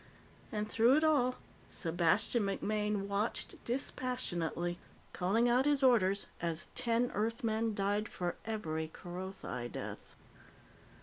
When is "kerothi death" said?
8.91-10.15